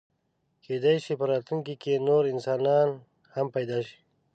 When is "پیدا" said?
3.55-3.79